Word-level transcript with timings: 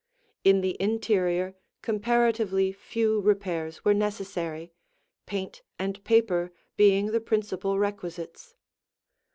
In 0.43 0.61
the 0.61 0.75
interior 0.81 1.53
comparatively 1.83 2.71
few 2.73 3.21
repairs 3.21 3.85
were 3.85 3.93
necessary, 3.93 4.73
paint 5.27 5.61
and 5.77 6.03
paper 6.03 6.51
being 6.75 7.11
the 7.11 7.21
principal 7.21 7.77
requisites. 7.77 8.55